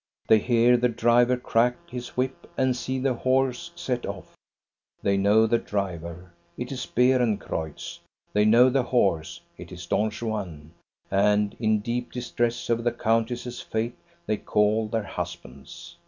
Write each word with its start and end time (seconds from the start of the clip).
They 0.27 0.39
hear 0.39 0.77
the 0.77 0.89
driver 0.89 1.37
crack 1.37 1.75
his 1.87 2.17
whip 2.17 2.49
and 2.57 2.75
see 2.75 2.97
the 2.97 3.13
horse 3.13 3.69
set 3.75 4.03
off. 4.03 4.35
They 5.03 5.15
know 5.15 5.45
the 5.45 5.59
driver: 5.59 6.33
it 6.57 6.71
is 6.71 6.87
Beeren 6.87 7.37
creutz. 7.37 7.99
They 8.33 8.43
know 8.43 8.71
the 8.71 8.81
horse: 8.81 9.41
it 9.59 9.71
is 9.71 9.85
Don 9.85 10.09
Juan. 10.09 10.71
And 11.11 11.55
in 11.59 11.81
deep 11.81 12.11
distress 12.11 12.67
over 12.71 12.81
the 12.81 12.91
countess's 12.91 13.61
fate 13.61 13.95
they 14.25 14.37
call 14.37 14.87
their 14.87 15.03
husbands. 15.03 15.97